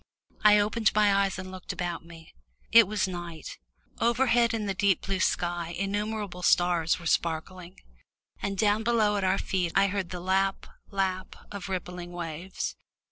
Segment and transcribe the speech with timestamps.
[0.43, 2.33] I opened my eyes and looked about me.
[2.71, 3.59] It was night
[3.99, 7.79] overhead in the deep blue sky innumerable stars were sparkling,
[8.41, 12.75] and down below at our feet I heard the lap lap of rippling waves.